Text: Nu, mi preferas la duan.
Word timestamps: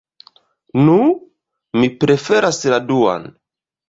Nu, 0.85 0.95
mi 1.81 1.89
preferas 2.05 2.61
la 2.75 2.81
duan. 2.93 3.29